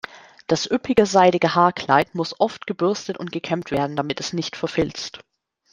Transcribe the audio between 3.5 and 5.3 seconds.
werden, damit es nicht verfilzt.